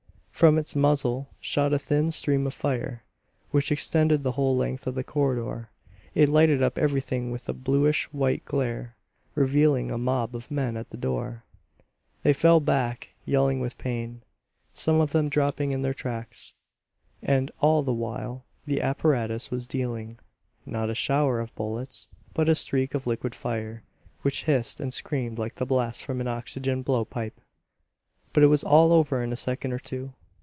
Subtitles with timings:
[0.41, 3.03] From its muzzle shot a thin stream of fire,
[3.51, 5.69] which extended the whole length of the corridor.
[6.15, 8.95] It lighted up everything with a bluish white glare,
[9.35, 11.43] revealing a mob of men at the door.
[12.23, 14.23] They fell back, yelling with pain,
[14.73, 16.55] some of them dropping in their tracks.
[17.21, 20.17] And all the while the apparatus was dealing,
[20.65, 23.83] not a shower of bullets, but a streak of liquid fire,
[24.23, 27.39] which hissed and screamed like the blast from an oxygen blow pipe.
[28.33, 30.13] But it was all over in a second or two.